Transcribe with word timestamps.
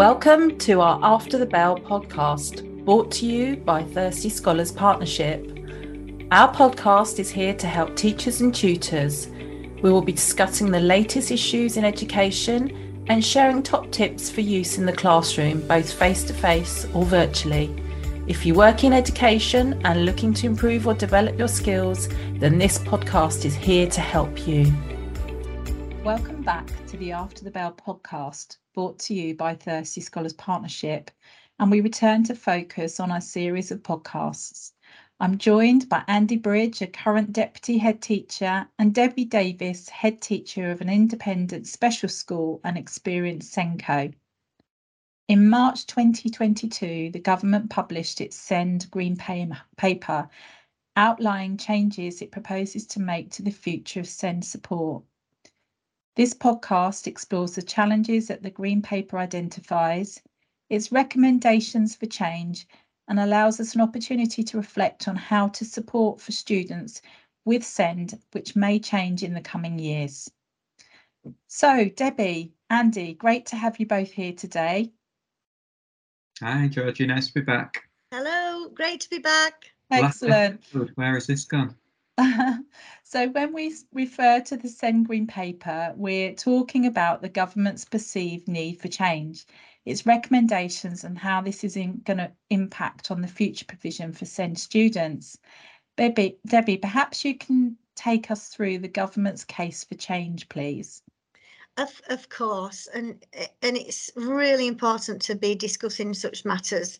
Welcome 0.00 0.56
to 0.60 0.80
our 0.80 0.98
After 1.02 1.36
the 1.36 1.44
Bell 1.44 1.76
podcast, 1.76 2.64
brought 2.86 3.10
to 3.12 3.26
you 3.26 3.56
by 3.56 3.82
Thirsty 3.82 4.30
Scholars 4.30 4.72
Partnership. 4.72 5.46
Our 6.30 6.50
podcast 6.54 7.18
is 7.18 7.28
here 7.28 7.52
to 7.56 7.66
help 7.66 7.96
teachers 7.96 8.40
and 8.40 8.54
tutors. 8.54 9.28
We 9.82 9.92
will 9.92 10.00
be 10.00 10.12
discussing 10.12 10.70
the 10.70 10.80
latest 10.80 11.30
issues 11.30 11.76
in 11.76 11.84
education 11.84 13.04
and 13.08 13.22
sharing 13.22 13.62
top 13.62 13.90
tips 13.90 14.30
for 14.30 14.40
use 14.40 14.78
in 14.78 14.86
the 14.86 14.92
classroom, 14.94 15.68
both 15.68 15.92
face 15.92 16.24
to 16.24 16.32
face 16.32 16.86
or 16.94 17.04
virtually. 17.04 17.70
If 18.26 18.46
you 18.46 18.54
work 18.54 18.84
in 18.84 18.94
education 18.94 19.82
and 19.84 20.06
looking 20.06 20.32
to 20.32 20.46
improve 20.46 20.86
or 20.86 20.94
develop 20.94 21.38
your 21.38 21.46
skills, 21.46 22.08
then 22.36 22.56
this 22.56 22.78
podcast 22.78 23.44
is 23.44 23.54
here 23.54 23.86
to 23.90 24.00
help 24.00 24.48
you. 24.48 24.72
Welcome 26.02 26.40
back 26.40 26.70
to 26.86 26.96
the 26.96 27.12
After 27.12 27.44
the 27.44 27.50
Bell 27.50 27.74
podcast, 27.74 28.56
brought 28.74 28.98
to 29.00 29.14
you 29.14 29.34
by 29.34 29.54
Thirsty 29.54 30.00
Scholars 30.00 30.32
Partnership. 30.32 31.10
And 31.58 31.70
we 31.70 31.80
return 31.80 32.24
to 32.24 32.34
focus 32.34 33.00
on 33.00 33.10
our 33.10 33.20
series 33.20 33.70
of 33.70 33.82
podcasts. 33.82 34.72
I'm 35.18 35.36
joined 35.36 35.88
by 35.88 36.02
Andy 36.08 36.36
Bridge, 36.36 36.80
a 36.80 36.86
current 36.86 37.32
deputy 37.32 37.76
head 37.76 38.00
teacher, 38.00 38.66
and 38.78 38.94
Debbie 38.94 39.26
Davis, 39.26 39.88
head 39.90 40.22
teacher 40.22 40.70
of 40.70 40.80
an 40.80 40.88
independent 40.88 41.66
special 41.66 42.08
school 42.08 42.60
and 42.64 42.78
experienced 42.78 43.52
SENCO. 43.52 44.12
In 45.28 45.50
March 45.50 45.86
2022, 45.86 47.10
the 47.12 47.20
government 47.20 47.68
published 47.68 48.20
its 48.20 48.36
SEND 48.36 48.90
Green 48.90 49.16
Paper 49.76 50.30
outlining 50.96 51.56
changes 51.56 52.20
it 52.20 52.32
proposes 52.32 52.86
to 52.86 53.00
make 53.00 53.30
to 53.32 53.42
the 53.42 53.50
future 53.50 54.00
of 54.00 54.08
SEND 54.08 54.44
support. 54.44 55.04
This 56.16 56.34
podcast 56.34 57.06
explores 57.06 57.54
the 57.54 57.62
challenges 57.62 58.28
that 58.28 58.42
the 58.42 58.50
Green 58.50 58.82
Paper 58.82 59.18
identifies, 59.18 60.20
its 60.68 60.90
recommendations 60.90 61.94
for 61.94 62.06
change, 62.06 62.66
and 63.08 63.20
allows 63.20 63.60
us 63.60 63.74
an 63.74 63.80
opportunity 63.80 64.42
to 64.42 64.56
reflect 64.56 65.08
on 65.08 65.16
how 65.16 65.48
to 65.48 65.64
support 65.64 66.20
for 66.20 66.32
students 66.32 67.00
with 67.44 67.64
SEND, 67.64 68.18
which 68.32 68.56
may 68.56 68.78
change 68.78 69.22
in 69.22 69.34
the 69.34 69.40
coming 69.40 69.78
years. 69.78 70.30
So, 71.46 71.88
Debbie, 71.88 72.52
Andy, 72.70 73.14
great 73.14 73.46
to 73.46 73.56
have 73.56 73.78
you 73.78 73.86
both 73.86 74.10
here 74.10 74.32
today. 74.32 74.92
Hi, 76.40 76.68
Georgie, 76.68 77.06
nice 77.06 77.28
to 77.28 77.34
be 77.34 77.40
back. 77.40 77.84
Hello, 78.12 78.68
great 78.70 79.00
to 79.02 79.10
be 79.10 79.18
back. 79.18 79.70
Excellent. 79.90 80.64
Where 80.94 81.14
has 81.14 81.26
this 81.26 81.44
gone? 81.44 81.76
so 83.02 83.28
when 83.28 83.52
we 83.52 83.74
refer 83.92 84.40
to 84.40 84.56
the 84.56 84.68
SEND 84.68 85.06
Green 85.06 85.26
Paper, 85.26 85.92
we're 85.96 86.34
talking 86.34 86.86
about 86.86 87.22
the 87.22 87.28
government's 87.28 87.84
perceived 87.84 88.48
need 88.48 88.80
for 88.80 88.88
change, 88.88 89.46
its 89.84 90.06
recommendations 90.06 91.04
and 91.04 91.18
how 91.18 91.40
this 91.40 91.64
is 91.64 91.74
going 91.74 92.18
to 92.18 92.32
impact 92.50 93.10
on 93.10 93.20
the 93.20 93.28
future 93.28 93.64
provision 93.64 94.12
for 94.12 94.24
SEND 94.24 94.58
students. 94.58 95.38
Debbie, 95.96 96.38
Debbie, 96.46 96.76
perhaps 96.76 97.24
you 97.24 97.36
can 97.36 97.76
take 97.96 98.30
us 98.30 98.48
through 98.48 98.78
the 98.78 98.88
government's 98.88 99.44
case 99.44 99.84
for 99.84 99.94
change, 99.94 100.48
please. 100.48 101.02
Of, 101.76 102.00
of 102.08 102.28
course, 102.28 102.86
and 102.88 103.24
and 103.62 103.76
it's 103.76 104.10
really 104.14 104.66
important 104.66 105.22
to 105.22 105.34
be 105.34 105.54
discussing 105.54 106.12
such 106.14 106.44
matters, 106.44 106.98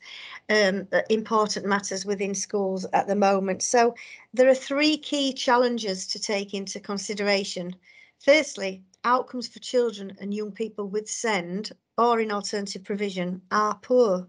um, 0.49 0.89
important 1.11 1.67
matters 1.67 2.07
within 2.07 2.35
schools 2.35 2.87
at 2.93 3.07
the 3.07 3.15
moment. 3.15 3.63
So 3.63 3.95
there 4.33 4.49
are 4.49 4.55
three 4.55 4.97
key 4.97 5.35
challenges 5.35 6.07
to 6.09 6.19
take 6.19 6.55
into 6.55 6.81
consideration. 6.81 7.77
Firstly, 8.19 8.83
outcomes 9.05 9.49
for 9.49 9.59
children 9.59 10.17
and 10.21 10.33
young 10.33 10.53
people 10.53 10.89
with 10.89 11.11
SEND 11.11 11.73
or 11.99 12.19
in 12.19 12.33
alternative 12.33 12.83
provision 12.83 13.43
are 13.51 13.79
poor. 13.83 14.27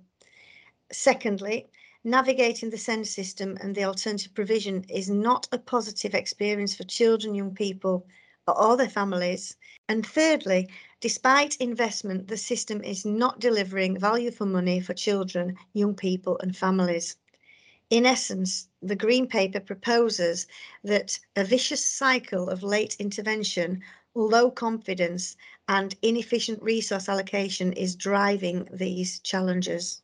Secondly, 0.92 1.70
navigating 2.04 2.70
the 2.70 2.78
SEND 2.78 3.08
system 3.08 3.58
and 3.62 3.74
the 3.74 3.86
alternative 3.86 4.34
provision 4.34 4.84
is 4.90 5.10
not 5.10 5.48
a 5.52 5.58
positive 5.58 6.14
experience 6.14 6.76
for 6.76 6.84
children, 6.84 7.36
young 7.36 7.54
people, 7.56 8.06
or 8.48 8.78
their 8.78 8.90
families. 8.90 9.56
And 9.88 10.06
thirdly, 10.06 10.70
despite 11.00 11.58
investment, 11.58 12.28
the 12.28 12.38
system 12.38 12.84
is 12.84 13.06
not 13.06 13.40
delivering 13.40 14.00
value 14.00 14.32
for 14.32 14.46
money 14.46 14.80
for 14.80 14.94
children, 14.94 15.56
young 15.74 15.96
people, 15.96 16.40
and 16.40 16.56
families. 16.56 17.18
In 17.90 18.06
essence, 18.06 18.70
the 18.82 18.96
Green 18.96 19.28
Paper 19.28 19.60
proposes 19.60 20.48
that 20.84 21.20
a 21.36 21.44
vicious 21.44 21.86
cycle 21.86 22.50
of 22.50 22.64
late 22.64 22.96
intervention, 23.00 23.84
low 24.16 24.50
confidence, 24.50 25.36
and 25.68 25.96
inefficient 26.02 26.62
resource 26.64 27.10
allocation 27.10 27.74
is 27.74 27.96
driving 27.96 28.68
these 28.72 29.20
challenges. 29.20 30.02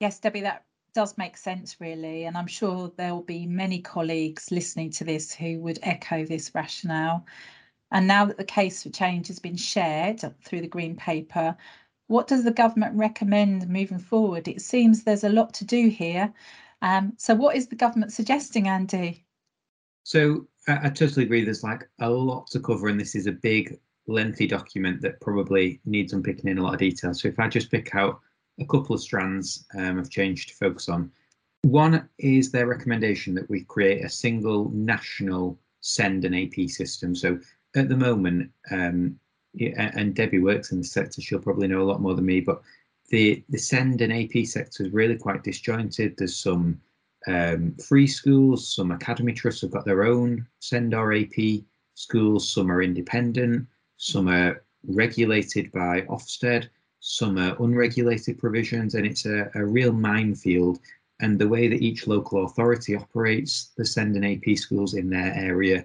Yes, 0.00 0.18
Debbie, 0.18 0.40
that 0.40 0.64
does 0.94 1.16
make 1.16 1.36
sense, 1.36 1.80
really. 1.80 2.24
And 2.24 2.36
I'm 2.36 2.48
sure 2.48 2.92
there 2.96 3.14
will 3.14 3.22
be 3.22 3.46
many 3.46 3.80
colleagues 3.80 4.50
listening 4.50 4.90
to 4.90 5.04
this 5.04 5.32
who 5.32 5.60
would 5.60 5.78
echo 5.82 6.24
this 6.24 6.52
rationale. 6.54 7.24
And 7.92 8.06
now 8.06 8.24
that 8.24 8.38
the 8.38 8.44
case 8.44 8.82
for 8.82 8.88
change 8.88 9.28
has 9.28 9.38
been 9.38 9.56
shared 9.56 10.24
through 10.42 10.62
the 10.62 10.66
Green 10.66 10.96
Paper, 10.96 11.54
what 12.08 12.26
does 12.26 12.42
the 12.42 12.50
government 12.50 12.96
recommend 12.96 13.68
moving 13.68 13.98
forward? 13.98 14.48
It 14.48 14.62
seems 14.62 15.02
there's 15.04 15.24
a 15.24 15.28
lot 15.28 15.52
to 15.54 15.64
do 15.66 15.88
here. 15.88 16.32
Um, 16.80 17.12
so, 17.18 17.34
what 17.34 17.54
is 17.54 17.68
the 17.68 17.76
government 17.76 18.12
suggesting, 18.12 18.66
Andy? 18.66 19.24
So, 20.04 20.46
I, 20.66 20.86
I 20.86 20.88
totally 20.88 21.26
agree. 21.26 21.44
There's 21.44 21.62
like 21.62 21.88
a 22.00 22.10
lot 22.10 22.48
to 22.48 22.60
cover, 22.60 22.88
and 22.88 22.98
this 22.98 23.14
is 23.14 23.26
a 23.26 23.32
big, 23.32 23.78
lengthy 24.08 24.46
document 24.46 25.02
that 25.02 25.20
probably 25.20 25.80
needs 25.84 26.12
unpicking 26.12 26.50
in 26.50 26.58
a 26.58 26.62
lot 26.62 26.74
of 26.74 26.80
detail. 26.80 27.14
So, 27.14 27.28
if 27.28 27.38
I 27.38 27.46
just 27.46 27.70
pick 27.70 27.94
out 27.94 28.20
a 28.58 28.64
couple 28.64 28.94
of 28.94 29.02
strands 29.02 29.66
um, 29.76 29.98
of 29.98 30.10
change 30.10 30.46
to 30.46 30.54
focus 30.54 30.88
on, 30.88 31.12
one 31.62 32.08
is 32.18 32.50
their 32.50 32.66
recommendation 32.66 33.34
that 33.34 33.48
we 33.48 33.64
create 33.64 34.04
a 34.04 34.08
single 34.08 34.70
national 34.70 35.58
send 35.82 36.24
and 36.24 36.34
AP 36.34 36.68
system. 36.68 37.14
So 37.14 37.38
at 37.74 37.88
the 37.88 37.96
moment, 37.96 38.50
um, 38.70 39.18
and 39.76 40.14
Debbie 40.14 40.38
works 40.38 40.72
in 40.72 40.78
the 40.78 40.84
sector, 40.84 41.20
she'll 41.20 41.38
probably 41.38 41.68
know 41.68 41.82
a 41.82 41.84
lot 41.90 42.00
more 42.00 42.14
than 42.14 42.26
me, 42.26 42.40
but 42.40 42.62
the, 43.10 43.42
the 43.50 43.58
SEND 43.58 44.00
and 44.00 44.12
AP 44.12 44.46
sector 44.46 44.84
is 44.84 44.92
really 44.92 45.16
quite 45.16 45.44
disjointed. 45.44 46.16
There's 46.16 46.36
some 46.36 46.80
um, 47.26 47.74
free 47.76 48.06
schools, 48.06 48.68
some 48.74 48.90
academy 48.90 49.32
trusts 49.32 49.60
have 49.60 49.70
got 49.70 49.84
their 49.84 50.04
own 50.04 50.46
SEND 50.60 50.94
or 50.94 51.12
AP 51.12 51.62
schools, 51.94 52.48
some 52.48 52.70
are 52.70 52.82
independent, 52.82 53.66
some 53.96 54.28
are 54.28 54.64
regulated 54.88 55.70
by 55.72 56.02
Ofsted, 56.02 56.68
some 57.00 57.38
are 57.38 57.56
unregulated 57.62 58.38
provisions, 58.38 58.94
and 58.94 59.06
it's 59.06 59.26
a, 59.26 59.50
a 59.54 59.64
real 59.64 59.92
minefield. 59.92 60.78
And 61.20 61.38
the 61.38 61.48
way 61.48 61.68
that 61.68 61.82
each 61.82 62.06
local 62.06 62.46
authority 62.46 62.96
operates 62.96 63.70
the 63.76 63.84
SEND 63.84 64.16
and 64.16 64.26
AP 64.26 64.56
schools 64.56 64.94
in 64.94 65.10
their 65.10 65.32
area 65.34 65.84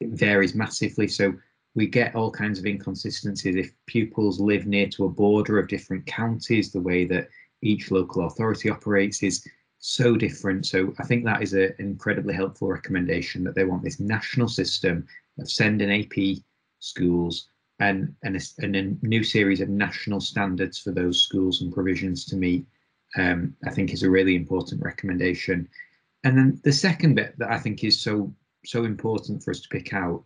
it 0.00 0.10
varies 0.10 0.54
massively. 0.54 1.08
So 1.08 1.34
we 1.74 1.86
get 1.86 2.14
all 2.14 2.30
kinds 2.30 2.58
of 2.58 2.66
inconsistencies 2.66 3.56
if 3.56 3.72
pupils 3.86 4.40
live 4.40 4.66
near 4.66 4.88
to 4.88 5.04
a 5.04 5.10
border 5.10 5.58
of 5.58 5.68
different 5.68 6.06
counties, 6.06 6.72
the 6.72 6.80
way 6.80 7.04
that 7.06 7.28
each 7.62 7.90
local 7.90 8.26
authority 8.26 8.70
operates 8.70 9.22
is 9.22 9.44
so 9.78 10.16
different. 10.16 10.66
So 10.66 10.92
I 10.98 11.04
think 11.04 11.24
that 11.24 11.42
is 11.42 11.52
an 11.52 11.74
incredibly 11.78 12.34
helpful 12.34 12.68
recommendation 12.68 13.44
that 13.44 13.54
they 13.54 13.64
want 13.64 13.84
this 13.84 14.00
national 14.00 14.48
system 14.48 15.06
of 15.38 15.50
SEND 15.50 15.82
and 15.82 15.92
AP 15.92 16.42
schools 16.80 17.48
and, 17.80 18.14
and, 18.24 18.36
a, 18.36 18.40
and 18.58 18.76
a 18.76 19.06
new 19.06 19.22
series 19.22 19.60
of 19.60 19.68
national 19.68 20.20
standards 20.20 20.78
for 20.78 20.90
those 20.90 21.22
schools 21.22 21.62
and 21.62 21.72
provisions 21.72 22.24
to 22.24 22.36
meet, 22.36 22.66
um, 23.16 23.54
I 23.64 23.70
think 23.70 23.92
is 23.92 24.02
a 24.02 24.10
really 24.10 24.34
important 24.34 24.82
recommendation. 24.82 25.68
And 26.24 26.36
then 26.36 26.60
the 26.64 26.72
second 26.72 27.14
bit 27.14 27.38
that 27.38 27.52
I 27.52 27.58
think 27.58 27.84
is 27.84 28.00
so 28.00 28.34
so 28.68 28.84
important 28.84 29.42
for 29.42 29.50
us 29.50 29.60
to 29.60 29.68
pick 29.70 29.94
out 29.94 30.22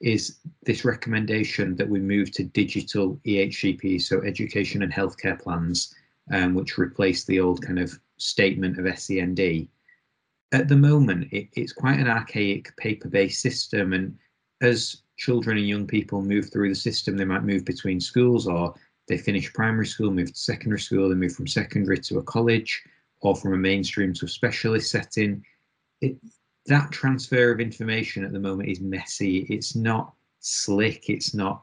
is 0.00 0.38
this 0.62 0.84
recommendation 0.84 1.76
that 1.76 1.88
we 1.88 2.00
move 2.00 2.30
to 2.32 2.42
digital 2.42 3.20
EHCP, 3.26 4.00
so 4.00 4.22
education 4.22 4.82
and 4.82 4.92
healthcare 4.92 5.38
plans, 5.38 5.94
um, 6.32 6.54
which 6.54 6.78
replace 6.78 7.24
the 7.24 7.38
old 7.38 7.64
kind 7.64 7.78
of 7.78 7.92
statement 8.16 8.78
of 8.78 8.98
SEND. 8.98 9.68
At 10.52 10.68
the 10.68 10.76
moment, 10.76 11.28
it, 11.32 11.48
it's 11.54 11.72
quite 11.72 12.00
an 12.00 12.08
archaic 12.08 12.74
paper-based 12.78 13.40
system, 13.40 13.92
and 13.92 14.16
as 14.62 15.02
children 15.18 15.58
and 15.58 15.68
young 15.68 15.86
people 15.86 16.22
move 16.22 16.50
through 16.50 16.70
the 16.70 16.74
system, 16.74 17.16
they 17.16 17.26
might 17.26 17.44
move 17.44 17.64
between 17.64 18.00
schools, 18.00 18.48
or 18.48 18.74
they 19.06 19.18
finish 19.18 19.52
primary 19.52 19.86
school, 19.86 20.10
move 20.10 20.32
to 20.32 20.38
secondary 20.38 20.80
school, 20.80 21.10
they 21.10 21.14
move 21.14 21.34
from 21.34 21.46
secondary 21.46 21.98
to 21.98 22.18
a 22.18 22.22
college, 22.22 22.82
or 23.20 23.36
from 23.36 23.52
a 23.52 23.58
mainstream 23.58 24.14
to 24.14 24.24
a 24.24 24.28
specialist 24.28 24.90
setting. 24.90 25.44
It, 26.00 26.16
that 26.66 26.90
transfer 26.90 27.50
of 27.50 27.60
information 27.60 28.24
at 28.24 28.32
the 28.32 28.38
moment 28.38 28.68
is 28.68 28.80
messy. 28.80 29.46
It's 29.48 29.74
not 29.74 30.14
slick. 30.40 31.08
It's 31.08 31.34
not 31.34 31.62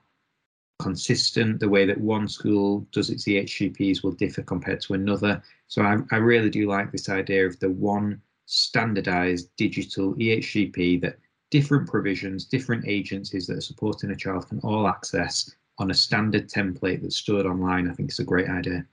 consistent. 0.79 1.59
The 1.59 1.69
way 1.69 1.85
that 1.85 1.99
one 1.99 2.27
school 2.27 2.87
does 2.91 3.09
its 3.09 3.25
EHCPs 3.25 4.03
will 4.03 4.11
differ 4.11 4.41
compared 4.41 4.81
to 4.81 4.93
another. 4.93 5.41
So 5.67 5.83
I, 5.83 5.97
I 6.11 6.17
really 6.17 6.49
do 6.49 6.67
like 6.67 6.91
this 6.91 7.09
idea 7.09 7.45
of 7.45 7.59
the 7.59 7.69
one 7.69 8.21
standardized 8.45 9.49
digital 9.57 10.15
EHCP 10.15 11.01
that 11.01 11.17
different 11.51 11.87
provisions, 11.87 12.45
different 12.45 12.85
agencies 12.87 13.47
that 13.47 13.57
are 13.57 13.61
supporting 13.61 14.11
a 14.11 14.15
child 14.15 14.49
can 14.49 14.59
all 14.61 14.87
access 14.87 15.53
on 15.77 15.91
a 15.91 15.93
standard 15.93 16.49
template 16.49 17.01
that's 17.01 17.17
stored 17.17 17.45
online. 17.45 17.89
I 17.89 17.93
think 17.93 18.09
it's 18.09 18.19
a 18.19 18.23
great 18.23 18.49
idea. 18.49 18.85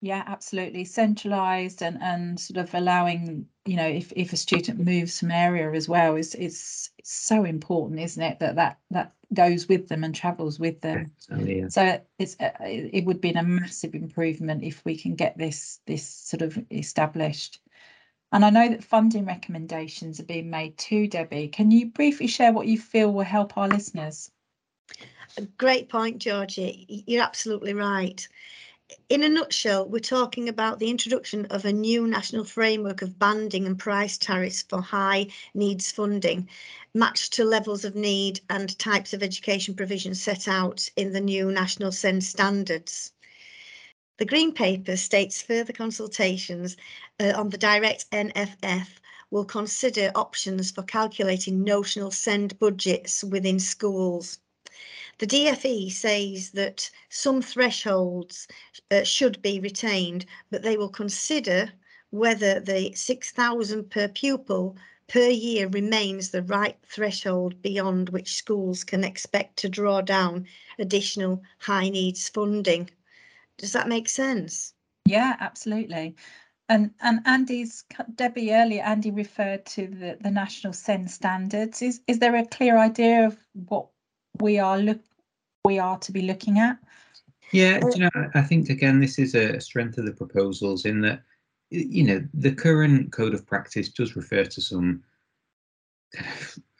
Yeah, 0.00 0.22
absolutely. 0.26 0.84
Centralized 0.84 1.82
and 1.82 2.00
and 2.00 2.38
sort 2.38 2.58
of 2.58 2.72
allowing, 2.74 3.48
you 3.64 3.76
know, 3.76 3.86
if 3.86 4.12
if 4.14 4.32
a 4.32 4.36
student 4.36 4.78
moves 4.78 5.18
from 5.18 5.32
area 5.32 5.72
as 5.72 5.88
well 5.88 6.14
is 6.14 6.34
it's, 6.34 6.90
it's 6.98 7.12
so 7.12 7.44
important, 7.44 7.98
isn't 7.98 8.22
it? 8.22 8.38
That 8.38 8.54
that 8.56 8.78
that 8.92 9.12
goes 9.34 9.68
with 9.68 9.88
them 9.88 10.04
and 10.04 10.14
travels 10.14 10.60
with 10.60 10.80
them. 10.82 11.10
Definitely, 11.28 11.58
yeah. 11.60 11.68
So 11.68 12.00
it's 12.20 12.36
uh, 12.38 12.50
it 12.60 12.90
it 12.92 13.04
would 13.06 13.20
be 13.20 13.32
a 13.32 13.42
massive 13.42 13.94
improvement 13.96 14.62
if 14.62 14.84
we 14.84 14.96
can 14.96 15.16
get 15.16 15.36
this 15.36 15.80
this 15.86 16.08
sort 16.08 16.42
of 16.42 16.56
established. 16.70 17.60
And 18.30 18.44
I 18.44 18.50
know 18.50 18.68
that 18.68 18.84
funding 18.84 19.24
recommendations 19.24 20.20
are 20.20 20.24
being 20.24 20.50
made 20.50 20.76
too, 20.76 21.08
Debbie. 21.08 21.48
Can 21.48 21.72
you 21.72 21.86
briefly 21.86 22.26
share 22.28 22.52
what 22.52 22.66
you 22.68 22.78
feel 22.78 23.12
will 23.12 23.24
help 23.24 23.56
our 23.56 23.68
listeners? 23.68 24.30
Great 25.56 25.88
point, 25.88 26.18
Georgie. 26.18 27.04
You're 27.06 27.22
absolutely 27.22 27.74
right 27.74 28.28
in 29.10 29.22
a 29.22 29.28
nutshell, 29.28 29.86
we're 29.86 29.98
talking 29.98 30.48
about 30.48 30.78
the 30.78 30.88
introduction 30.88 31.44
of 31.46 31.64
a 31.66 31.72
new 31.72 32.06
national 32.06 32.44
framework 32.44 33.02
of 33.02 33.18
banding 33.18 33.66
and 33.66 33.78
price 33.78 34.16
tariffs 34.16 34.62
for 34.62 34.80
high 34.80 35.26
needs 35.52 35.92
funding, 35.92 36.48
matched 36.94 37.34
to 37.34 37.44
levels 37.44 37.84
of 37.84 37.94
need 37.94 38.40
and 38.48 38.78
types 38.78 39.12
of 39.12 39.22
education 39.22 39.74
provision 39.74 40.14
set 40.14 40.48
out 40.48 40.88
in 40.96 41.12
the 41.12 41.20
new 41.20 41.52
national 41.52 41.92
SEND 41.92 42.24
standards. 42.24 43.12
The 44.16 44.24
Green 44.24 44.52
Paper 44.52 44.96
states 44.96 45.42
further 45.42 45.74
consultations 45.74 46.76
uh, 47.20 47.34
on 47.36 47.50
the 47.50 47.58
direct 47.58 48.10
NFF 48.10 48.88
will 49.30 49.44
consider 49.44 50.10
options 50.14 50.70
for 50.70 50.82
calculating 50.82 51.62
notional 51.62 52.10
SEND 52.10 52.58
budgets 52.58 53.22
within 53.22 53.60
schools. 53.60 54.38
The 55.18 55.26
DFE 55.26 55.90
says 55.90 56.50
that 56.50 56.90
some 57.08 57.42
thresholds 57.42 58.46
uh, 58.92 59.02
should 59.02 59.42
be 59.42 59.58
retained, 59.58 60.24
but 60.48 60.62
they 60.62 60.76
will 60.76 60.88
consider 60.88 61.72
whether 62.10 62.60
the 62.60 62.92
6,000 62.94 63.90
per 63.90 64.06
pupil 64.06 64.76
per 65.08 65.28
year 65.28 65.66
remains 65.68 66.30
the 66.30 66.42
right 66.42 66.76
threshold 66.86 67.60
beyond 67.62 68.10
which 68.10 68.36
schools 68.36 68.84
can 68.84 69.02
expect 69.02 69.56
to 69.56 69.68
draw 69.68 70.00
down 70.00 70.46
additional 70.78 71.42
high 71.58 71.88
needs 71.88 72.28
funding. 72.28 72.88
Does 73.56 73.72
that 73.72 73.88
make 73.88 74.08
sense? 74.08 74.74
Yeah, 75.04 75.36
absolutely. 75.40 76.14
And 76.68 76.92
and 77.00 77.20
Andy's 77.26 77.84
Debbie 78.14 78.52
earlier, 78.52 78.82
Andy 78.82 79.10
referred 79.10 79.64
to 79.66 79.88
the, 79.88 80.18
the 80.20 80.30
national 80.30 80.74
SEND 80.74 81.10
standards. 81.10 81.82
Is 81.82 82.02
is 82.06 82.18
there 82.18 82.36
a 82.36 82.46
clear 82.46 82.76
idea 82.76 83.26
of 83.26 83.38
what 83.54 83.88
we 84.38 84.58
are 84.58 84.78
look 84.78 85.00
we 85.68 85.78
are 85.78 85.98
to 85.98 86.12
be 86.12 86.22
looking 86.22 86.58
at? 86.58 86.78
Yeah, 87.52 87.80
you 87.94 88.00
know, 88.00 88.30
I 88.34 88.42
think 88.42 88.70
again, 88.70 89.00
this 89.00 89.18
is 89.18 89.34
a 89.34 89.60
strength 89.60 89.98
of 89.98 90.06
the 90.06 90.12
proposals 90.12 90.86
in 90.86 91.00
that, 91.02 91.20
you 91.70 92.04
know, 92.04 92.26
the 92.34 92.52
current 92.52 93.12
code 93.12 93.34
of 93.34 93.46
practice 93.46 93.90
does 93.90 94.16
refer 94.16 94.44
to 94.44 94.60
some 94.60 95.02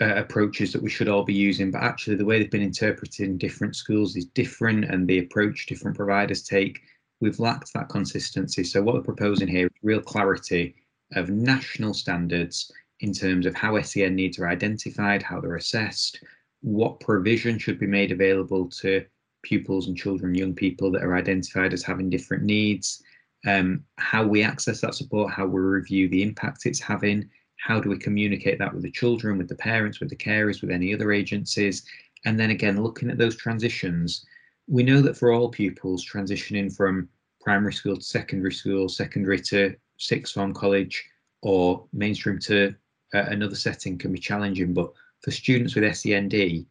uh, 0.00 0.14
approaches 0.14 0.72
that 0.72 0.82
we 0.82 0.90
should 0.90 1.08
all 1.08 1.22
be 1.22 1.34
using, 1.34 1.70
but 1.70 1.82
actually 1.82 2.16
the 2.16 2.24
way 2.24 2.38
they've 2.38 2.50
been 2.50 2.62
interpreted 2.62 3.28
in 3.28 3.38
different 3.38 3.76
schools 3.76 4.16
is 4.16 4.24
different 4.26 4.86
and 4.86 5.06
the 5.06 5.18
approach 5.18 5.66
different 5.66 5.96
providers 5.96 6.42
take, 6.42 6.80
we've 7.20 7.40
lacked 7.40 7.72
that 7.74 7.90
consistency. 7.90 8.64
So 8.64 8.82
what 8.82 8.94
we're 8.94 9.02
proposing 9.02 9.48
here 9.48 9.66
is 9.66 9.72
real 9.82 10.00
clarity 10.00 10.74
of 11.12 11.28
national 11.28 11.92
standards 11.92 12.72
in 13.00 13.12
terms 13.12 13.44
of 13.46 13.54
how 13.54 13.80
SEN 13.80 14.14
needs 14.16 14.38
are 14.38 14.48
identified, 14.48 15.22
how 15.22 15.40
they're 15.40 15.56
assessed, 15.56 16.22
what 16.60 17.00
provision 17.00 17.58
should 17.58 17.78
be 17.78 17.86
made 17.86 18.12
available 18.12 18.68
to 18.68 19.04
pupils 19.42 19.86
and 19.86 19.96
children, 19.96 20.34
young 20.34 20.54
people 20.54 20.90
that 20.90 21.02
are 21.02 21.16
identified 21.16 21.72
as 21.72 21.82
having 21.82 22.10
different 22.10 22.42
needs, 22.42 23.02
um, 23.46 23.84
how 23.96 24.26
we 24.26 24.42
access 24.42 24.80
that 24.80 24.94
support, 24.94 25.32
how 25.32 25.46
we 25.46 25.60
review 25.60 26.08
the 26.08 26.22
impact 26.22 26.66
it's 26.66 26.80
having, 26.80 27.28
how 27.56 27.80
do 27.80 27.88
we 27.88 27.98
communicate 27.98 28.58
that 28.58 28.72
with 28.72 28.82
the 28.82 28.90
children, 28.90 29.38
with 29.38 29.48
the 29.48 29.54
parents, 29.54 30.00
with 30.00 30.10
the 30.10 30.16
carers, 30.16 30.60
with 30.60 30.70
any 30.70 30.92
other 30.92 31.12
agencies, 31.12 31.84
and 32.24 32.38
then 32.38 32.50
again, 32.50 32.82
looking 32.82 33.10
at 33.10 33.18
those 33.18 33.36
transitions, 33.36 34.24
we 34.66 34.82
know 34.82 35.00
that 35.00 35.16
for 35.16 35.32
all 35.32 35.48
pupils 35.48 36.04
transitioning 36.04 36.74
from 36.74 37.08
primary 37.40 37.72
school 37.72 37.96
to 37.96 38.02
secondary 38.02 38.52
school, 38.52 38.88
secondary 38.88 39.40
to 39.40 39.74
sixth 39.98 40.34
form 40.34 40.52
college, 40.52 41.04
or 41.42 41.86
mainstream 41.92 42.38
to 42.40 42.74
uh, 43.14 43.24
another 43.28 43.54
setting 43.54 43.96
can 43.96 44.12
be 44.12 44.18
challenging, 44.18 44.74
but 44.74 44.92
for 45.22 45.30
students 45.30 45.74
with 45.74 45.96
SEND, 45.96 46.66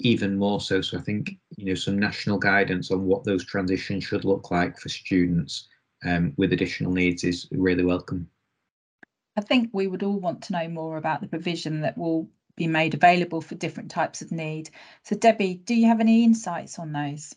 even 0.00 0.38
more 0.38 0.60
so. 0.60 0.80
So 0.80 0.98
I 0.98 1.02
think 1.02 1.36
you 1.56 1.66
know 1.66 1.74
some 1.74 1.98
national 1.98 2.38
guidance 2.38 2.90
on 2.90 3.04
what 3.04 3.24
those 3.24 3.44
transitions 3.44 4.04
should 4.04 4.24
look 4.24 4.50
like 4.50 4.78
for 4.78 4.88
students 4.88 5.68
um, 6.04 6.32
with 6.36 6.52
additional 6.52 6.92
needs 6.92 7.24
is 7.24 7.48
really 7.52 7.84
welcome. 7.84 8.28
I 9.36 9.42
think 9.42 9.70
we 9.72 9.86
would 9.86 10.02
all 10.02 10.18
want 10.18 10.42
to 10.44 10.52
know 10.52 10.68
more 10.68 10.96
about 10.96 11.20
the 11.20 11.28
provision 11.28 11.82
that 11.82 11.96
will 11.96 12.28
be 12.56 12.66
made 12.66 12.94
available 12.94 13.40
for 13.40 13.54
different 13.54 13.90
types 13.90 14.22
of 14.22 14.32
need. 14.32 14.70
So 15.04 15.16
Debbie, 15.16 15.54
do 15.54 15.74
you 15.74 15.86
have 15.86 16.00
any 16.00 16.24
insights 16.24 16.78
on 16.78 16.92
those? 16.92 17.34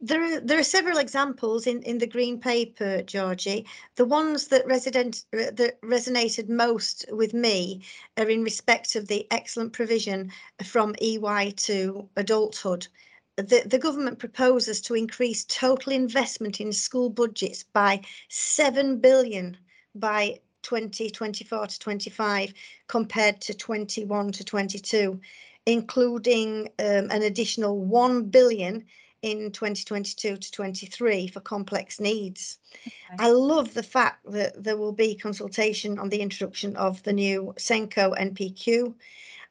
There 0.00 0.22
are, 0.22 0.40
there 0.40 0.58
are 0.58 0.64
several 0.64 0.98
examples 0.98 1.66
in, 1.66 1.82
in 1.82 1.98
the 1.98 2.06
green 2.06 2.40
paper, 2.40 3.02
Georgie. 3.02 3.66
The 3.94 4.04
ones 4.04 4.48
that 4.48 4.66
resident 4.66 5.24
uh, 5.32 5.50
that 5.52 5.80
resonated 5.82 6.48
most 6.48 7.04
with 7.10 7.32
me 7.32 7.82
are 8.16 8.28
in 8.28 8.42
respect 8.42 8.96
of 8.96 9.06
the 9.06 9.26
excellent 9.30 9.72
provision 9.72 10.32
from 10.64 10.94
EY 11.00 11.52
to 11.56 12.08
adulthood. 12.16 12.88
The, 13.36 13.62
the 13.66 13.78
government 13.78 14.18
proposes 14.18 14.80
to 14.82 14.94
increase 14.94 15.44
total 15.44 15.92
investment 15.92 16.60
in 16.60 16.72
school 16.72 17.08
budgets 17.08 17.62
by 17.62 18.02
7 18.28 18.98
billion 18.98 19.56
by 19.94 20.40
2024 20.62 21.66
to 21.68 21.78
25 21.78 22.52
compared 22.88 23.40
to 23.42 23.54
21 23.54 24.32
to 24.32 24.44
22, 24.44 25.20
including 25.66 26.68
um, 26.78 27.10
an 27.10 27.22
additional 27.22 27.78
1 27.78 28.24
billion 28.24 28.84
in 29.24 29.50
2022 29.50 30.36
to 30.36 30.52
23 30.52 31.28
for 31.28 31.40
complex 31.40 31.98
needs. 31.98 32.58
Okay. 32.86 32.94
I 33.18 33.30
love 33.30 33.72
the 33.72 33.82
fact 33.82 34.20
that 34.30 34.62
there 34.62 34.76
will 34.76 34.92
be 34.92 35.14
consultation 35.14 35.98
on 35.98 36.10
the 36.10 36.20
introduction 36.20 36.76
of 36.76 37.02
the 37.04 37.12
new 37.14 37.54
SENCO 37.56 38.14
NPQ 38.20 38.92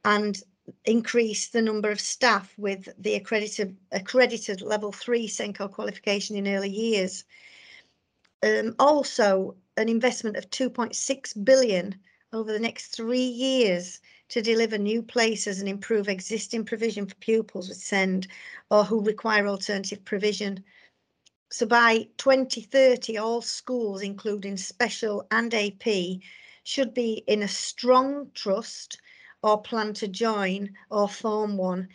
and 0.05 0.39
increase 0.85 1.47
the 1.47 1.61
number 1.61 1.89
of 1.89 1.99
staff 1.99 2.53
with 2.55 2.87
the 2.99 3.15
accredited 3.15 3.75
accredited 3.91 4.61
level 4.61 4.91
three 4.91 5.27
SENCO 5.27 5.71
qualification 5.71 6.35
in 6.35 6.47
early 6.47 6.69
years. 6.69 7.23
Um, 8.43 8.75
also, 8.77 9.55
an 9.75 9.89
investment 9.89 10.37
of 10.37 10.51
2.6 10.51 11.43
billion 11.43 11.95
over 12.31 12.53
the 12.53 12.59
next 12.59 12.89
three 12.89 13.25
years 13.25 14.01
to 14.33 14.41
deliver 14.41 14.77
new 14.77 15.01
places 15.03 15.59
and 15.61 15.69
improve 15.69 16.09
existing 16.09 16.65
provision 16.65 17.07
for 17.07 17.15
pupils 17.15 17.69
with 17.69 17.77
SEND 17.77 18.27
or 18.69 18.83
who 18.85 19.03
require 19.03 19.47
alternative 19.47 20.05
provision. 20.05 20.65
So 21.51 21.65
by 21.65 22.09
2030, 22.17 23.17
all 23.17 23.41
schools, 23.41 24.01
including 24.01 24.57
special 24.57 25.25
and 25.31 25.53
AP, 25.53 26.21
should 26.63 26.93
be 26.93 27.23
in 27.27 27.41
a 27.43 27.47
strong 27.47 28.31
trust 28.33 28.99
or 29.41 29.61
plan 29.61 29.93
to 29.95 30.09
join 30.09 30.75
or 30.91 31.07
form 31.09 31.57
one. 31.57 31.89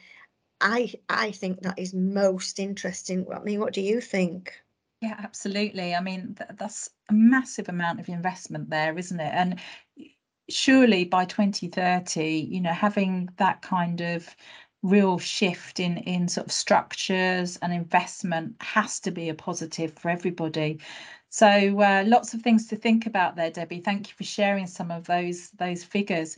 I 0.60 0.94
I 1.08 1.32
think 1.32 1.62
that 1.62 1.78
is 1.78 1.94
most 1.94 2.58
interesting. 2.60 3.26
I 3.32 3.40
mean, 3.40 3.60
what 3.60 3.74
do 3.74 3.82
you 3.82 4.00
think? 4.00 4.62
Yeah, 5.00 5.14
absolutely. 5.18 5.94
I 5.94 6.00
mean, 6.00 6.34
th 6.34 6.50
that's 6.56 6.90
a 7.08 7.12
massive 7.14 7.68
amount 7.68 8.00
of 8.00 8.08
investment 8.08 8.70
there, 8.70 8.98
isn't 8.98 9.20
it? 9.20 9.32
And 9.32 9.60
surely 10.48 11.04
by 11.04 11.24
2030 11.24 12.24
you 12.24 12.60
know 12.60 12.72
having 12.72 13.28
that 13.36 13.62
kind 13.62 14.00
of 14.00 14.34
real 14.82 15.18
shift 15.18 15.80
in 15.80 15.98
in 15.98 16.28
sort 16.28 16.46
of 16.46 16.52
structures 16.52 17.56
and 17.62 17.72
investment 17.72 18.54
has 18.60 19.00
to 19.00 19.10
be 19.10 19.28
a 19.28 19.34
positive 19.34 19.92
for 19.92 20.08
everybody. 20.08 20.78
So 21.30 21.46
uh, 21.46 22.04
lots 22.06 22.32
of 22.32 22.42
things 22.42 22.68
to 22.68 22.76
think 22.76 23.06
about 23.06 23.36
there 23.36 23.50
debbie. 23.50 23.80
Thank 23.80 24.08
you 24.08 24.14
for 24.16 24.24
sharing 24.24 24.66
some 24.66 24.90
of 24.90 25.06
those 25.06 25.50
those 25.50 25.82
figures. 25.84 26.36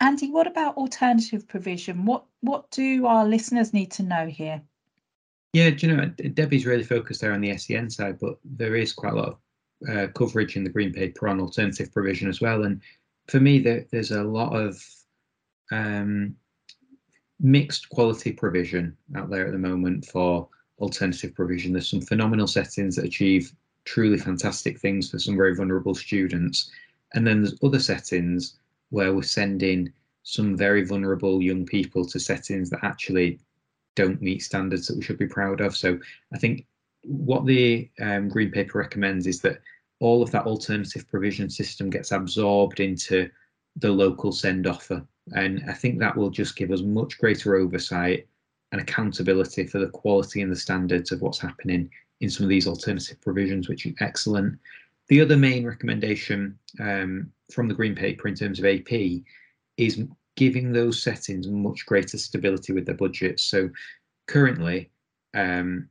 Andy 0.00 0.30
what 0.30 0.46
about 0.46 0.76
alternative 0.76 1.46
provision? 1.46 2.06
What 2.06 2.24
what 2.40 2.70
do 2.70 3.06
our 3.06 3.26
listeners 3.26 3.72
need 3.72 3.90
to 3.92 4.02
know 4.02 4.26
here? 4.26 4.62
Yeah 5.52 5.70
do 5.70 5.86
you 5.86 5.96
know 5.96 6.06
debbie's 6.06 6.66
really 6.66 6.84
focused 6.84 7.20
there 7.20 7.32
on 7.32 7.40
the 7.40 7.56
sen 7.56 7.88
side 7.88 8.18
but 8.18 8.38
there 8.44 8.76
is 8.76 8.92
quite 8.92 9.12
a 9.12 9.16
lot 9.16 9.28
of 9.28 9.38
uh, 9.90 10.06
coverage 10.08 10.56
in 10.56 10.64
the 10.64 10.70
green 10.70 10.92
paper 10.92 11.28
on 11.28 11.40
alternative 11.40 11.92
provision 11.92 12.28
as 12.28 12.40
well. 12.40 12.64
And 12.64 12.80
for 13.28 13.40
me, 13.40 13.58
there, 13.58 13.86
there's 13.90 14.10
a 14.12 14.22
lot 14.22 14.54
of 14.54 14.82
um, 15.72 16.34
mixed 17.40 17.88
quality 17.88 18.32
provision 18.32 18.96
out 19.16 19.30
there 19.30 19.46
at 19.46 19.52
the 19.52 19.58
moment 19.58 20.04
for 20.06 20.48
alternative 20.78 21.34
provision. 21.34 21.72
There's 21.72 21.90
some 21.90 22.00
phenomenal 22.00 22.46
settings 22.46 22.96
that 22.96 23.04
achieve 23.04 23.52
truly 23.84 24.18
fantastic 24.18 24.78
things 24.80 25.10
for 25.10 25.18
some 25.18 25.36
very 25.36 25.54
vulnerable 25.54 25.94
students. 25.94 26.70
And 27.14 27.26
then 27.26 27.42
there's 27.42 27.58
other 27.62 27.78
settings 27.78 28.58
where 28.90 29.14
we're 29.14 29.22
sending 29.22 29.92
some 30.22 30.56
very 30.56 30.84
vulnerable 30.84 31.40
young 31.40 31.64
people 31.64 32.04
to 32.06 32.18
settings 32.18 32.68
that 32.70 32.82
actually 32.82 33.38
don't 33.94 34.20
meet 34.20 34.42
standards 34.42 34.86
that 34.86 34.96
we 34.96 35.02
should 35.02 35.18
be 35.18 35.26
proud 35.26 35.60
of. 35.60 35.76
So 35.76 35.98
I 36.34 36.38
think 36.38 36.66
what 37.04 37.46
the 37.46 37.88
um, 38.00 38.28
green 38.28 38.50
paper 38.50 38.78
recommends 38.78 39.26
is 39.26 39.40
that 39.42 39.60
all 40.00 40.22
of 40.22 40.30
that 40.30 40.46
alternative 40.46 41.08
provision 41.08 41.48
system 41.48 41.90
gets 41.90 42.12
absorbed 42.12 42.80
into 42.80 43.30
the 43.76 43.90
local 43.90 44.32
send 44.32 44.66
offer. 44.66 45.04
And 45.34 45.62
I 45.68 45.72
think 45.72 45.98
that 45.98 46.16
will 46.16 46.30
just 46.30 46.56
give 46.56 46.70
us 46.70 46.82
much 46.82 47.18
greater 47.18 47.56
oversight 47.56 48.26
and 48.72 48.80
accountability 48.80 49.66
for 49.66 49.78
the 49.78 49.88
quality 49.88 50.42
and 50.42 50.50
the 50.50 50.56
standards 50.56 51.12
of 51.12 51.20
what's 51.20 51.40
happening 51.40 51.90
in 52.20 52.30
some 52.30 52.44
of 52.44 52.50
these 52.50 52.66
alternative 52.66 53.20
provisions, 53.20 53.68
which 53.68 53.86
is 53.86 53.94
excellent. 54.00 54.58
The 55.08 55.20
other 55.20 55.36
main 55.36 55.66
recommendation 55.66 56.58
um, 56.80 57.30
from 57.52 57.68
the 57.68 57.74
green 57.74 57.94
paper 57.94 58.28
in 58.28 58.34
terms 58.34 58.58
of 58.58 58.64
AP 58.64 58.92
is 59.76 60.02
giving 60.36 60.72
those 60.72 61.02
settings 61.02 61.48
much 61.48 61.86
greater 61.86 62.18
stability 62.18 62.72
with 62.72 62.86
their 62.86 62.94
budgets. 62.94 63.42
So 63.44 63.70
currently, 64.26 64.90
um, 65.34 65.88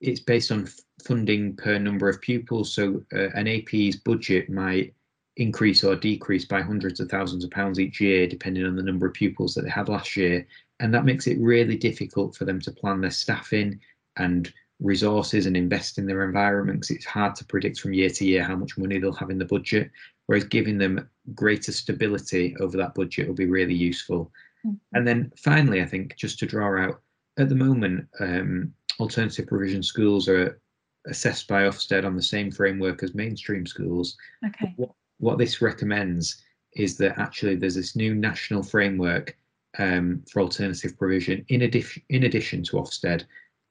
it's 0.00 0.20
based 0.20 0.52
on 0.52 0.68
funding 1.02 1.56
per 1.56 1.78
number 1.78 2.08
of 2.08 2.20
pupils. 2.20 2.74
So 2.74 3.02
uh, 3.14 3.30
an 3.34 3.48
AP's 3.48 3.96
budget 3.96 4.50
might 4.50 4.94
increase 5.36 5.82
or 5.82 5.96
decrease 5.96 6.44
by 6.44 6.62
hundreds 6.62 7.00
of 7.00 7.08
thousands 7.08 7.44
of 7.44 7.50
pounds 7.50 7.80
each 7.80 8.00
year, 8.00 8.26
depending 8.26 8.64
on 8.64 8.76
the 8.76 8.82
number 8.82 9.06
of 9.06 9.14
pupils 9.14 9.54
that 9.54 9.62
they 9.62 9.70
had 9.70 9.88
last 9.88 10.16
year. 10.16 10.46
And 10.80 10.92
that 10.94 11.04
makes 11.04 11.26
it 11.26 11.38
really 11.40 11.76
difficult 11.76 12.36
for 12.36 12.44
them 12.44 12.60
to 12.60 12.72
plan 12.72 13.00
their 13.00 13.10
staffing 13.10 13.80
and 14.16 14.52
resources 14.80 15.46
and 15.46 15.56
invest 15.56 15.98
in 15.98 16.06
their 16.06 16.24
environment 16.24 16.80
because 16.80 16.96
it's 16.96 17.04
hard 17.04 17.34
to 17.36 17.44
predict 17.44 17.80
from 17.80 17.94
year 17.94 18.10
to 18.10 18.24
year 18.24 18.42
how 18.42 18.56
much 18.56 18.76
money 18.76 18.98
they'll 18.98 19.12
have 19.12 19.30
in 19.30 19.38
the 19.38 19.44
budget. 19.44 19.90
Whereas 20.26 20.44
giving 20.44 20.78
them 20.78 21.08
greater 21.34 21.72
stability 21.72 22.56
over 22.60 22.76
that 22.76 22.94
budget 22.94 23.26
will 23.26 23.34
be 23.34 23.46
really 23.46 23.74
useful. 23.74 24.32
Mm-hmm. 24.66 24.96
And 24.96 25.06
then 25.06 25.32
finally, 25.36 25.82
I 25.82 25.86
think 25.86 26.16
just 26.16 26.38
to 26.40 26.46
draw 26.46 26.80
out 26.80 27.02
at 27.38 27.48
the 27.48 27.54
moment, 27.54 28.06
um, 28.20 28.72
alternative 29.00 29.46
provision 29.46 29.82
schools 29.82 30.28
are 30.28 30.60
assessed 31.06 31.48
by 31.48 31.62
Ofsted 31.62 32.04
on 32.04 32.16
the 32.16 32.22
same 32.22 32.50
framework 32.50 33.02
as 33.02 33.14
mainstream 33.14 33.66
schools. 33.66 34.16
Okay. 34.46 34.72
What, 34.76 34.90
what 35.18 35.38
this 35.38 35.60
recommends 35.60 36.42
is 36.74 36.96
that 36.98 37.18
actually 37.18 37.56
there's 37.56 37.74
this 37.76 37.96
new 37.96 38.14
national 38.14 38.62
framework 38.62 39.36
um, 39.78 40.22
for 40.30 40.40
alternative 40.40 40.96
provision 40.96 41.44
in 41.48 41.62
addition 41.62 42.02
in 42.08 42.24
addition 42.24 42.62
to 42.64 42.76
Ofsted 42.76 43.24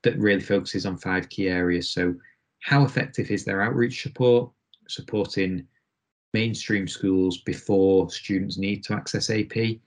that 0.04 0.18
really 0.20 0.42
focuses 0.42 0.86
on 0.86 0.98
five 0.98 1.30
key 1.30 1.48
areas. 1.48 1.90
So, 1.90 2.16
how 2.60 2.84
effective 2.84 3.32
is 3.32 3.44
their 3.44 3.62
outreach 3.62 4.04
support, 4.04 4.52
supporting 4.88 5.66
mainstream 6.34 6.88
schools 6.88 7.40
before 7.40 8.10
students 8.10 8.58
need 8.58 8.84
to 8.86 8.94
access 8.94 9.30
AP? 9.30 9.78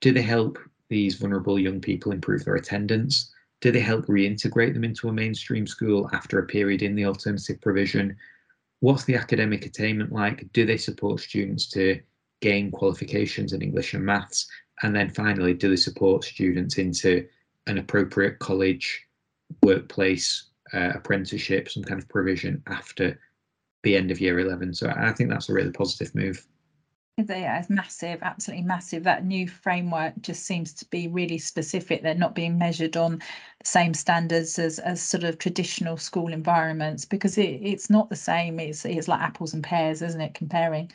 Do 0.00 0.12
they 0.12 0.22
help 0.22 0.58
these 0.88 1.16
vulnerable 1.16 1.58
young 1.58 1.80
people 1.80 2.12
improve 2.12 2.44
their 2.44 2.56
attendance? 2.56 3.33
Do 3.60 3.70
they 3.70 3.80
help 3.80 4.06
reintegrate 4.06 4.74
them 4.74 4.84
into 4.84 5.08
a 5.08 5.12
mainstream 5.12 5.66
school 5.66 6.08
after 6.12 6.38
a 6.38 6.46
period 6.46 6.82
in 6.82 6.94
the 6.94 7.06
alternative 7.06 7.60
provision? 7.60 8.16
What's 8.80 9.04
the 9.04 9.16
academic 9.16 9.64
attainment 9.64 10.12
like? 10.12 10.52
Do 10.52 10.66
they 10.66 10.76
support 10.76 11.20
students 11.20 11.68
to 11.70 12.00
gain 12.40 12.70
qualifications 12.70 13.52
in 13.52 13.62
English 13.62 13.94
and 13.94 14.04
maths? 14.04 14.46
And 14.82 14.94
then 14.94 15.10
finally, 15.10 15.54
do 15.54 15.70
they 15.70 15.76
support 15.76 16.24
students 16.24 16.78
into 16.78 17.26
an 17.66 17.78
appropriate 17.78 18.38
college, 18.38 19.06
workplace, 19.62 20.50
uh, 20.74 20.90
apprenticeship, 20.94 21.70
some 21.70 21.84
kind 21.84 22.00
of 22.00 22.08
provision 22.08 22.62
after 22.66 23.18
the 23.82 23.96
end 23.96 24.10
of 24.10 24.20
year 24.20 24.40
11? 24.40 24.74
So 24.74 24.92
I 24.94 25.12
think 25.12 25.30
that's 25.30 25.48
a 25.48 25.54
really 25.54 25.70
positive 25.70 26.14
move. 26.14 26.46
Yeah, 27.16 27.60
it's 27.60 27.70
massive, 27.70 28.18
absolutely 28.22 28.64
massive. 28.64 29.04
That 29.04 29.24
new 29.24 29.46
framework 29.46 30.20
just 30.20 30.44
seems 30.46 30.72
to 30.74 30.84
be 30.86 31.06
really 31.06 31.38
specific. 31.38 32.02
They're 32.02 32.14
not 32.14 32.34
being 32.34 32.58
measured 32.58 32.96
on 32.96 33.18
the 33.18 33.66
same 33.66 33.94
standards 33.94 34.58
as, 34.58 34.80
as 34.80 35.00
sort 35.00 35.22
of 35.22 35.38
traditional 35.38 35.96
school 35.96 36.32
environments 36.32 37.04
because 37.04 37.38
it, 37.38 37.60
it's 37.62 37.88
not 37.88 38.10
the 38.10 38.16
same. 38.16 38.58
It's 38.58 38.84
it's 38.84 39.06
like 39.06 39.20
apples 39.20 39.54
and 39.54 39.62
pears, 39.62 40.02
isn't 40.02 40.20
it? 40.20 40.34
Comparing. 40.34 40.90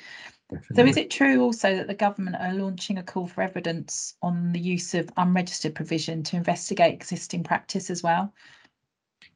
Definitely. 0.50 0.76
So 0.76 0.90
is 0.90 0.98
it 0.98 1.10
true 1.10 1.42
also 1.42 1.78
that 1.78 1.88
the 1.88 1.94
government 1.94 2.36
are 2.38 2.54
launching 2.54 2.98
a 2.98 3.04
call 3.04 3.28
for 3.28 3.42
evidence 3.42 4.16
on 4.22 4.52
the 4.52 4.60
use 4.60 4.94
of 4.94 5.10
unregistered 5.16 5.74
provision 5.74 6.22
to 6.24 6.36
investigate 6.36 6.94
existing 6.94 7.44
practice 7.44 7.90
as 7.90 8.04
well? 8.04 8.34